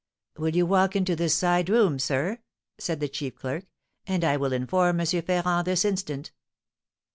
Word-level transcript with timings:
"Will 0.35 0.55
you 0.55 0.65
walk 0.65 0.95
into 0.95 1.15
this 1.15 1.35
side 1.35 1.69
room, 1.69 1.99
sir?" 1.99 2.39
said 2.79 2.99
the 2.99 3.07
chief 3.07 3.35
clerk, 3.35 3.67
"and 4.07 4.23
I 4.23 4.35
will 4.35 4.51
inform 4.51 4.99
M. 4.99 5.05
Ferrand 5.05 5.67
this 5.67 5.85
instant." 5.85 6.31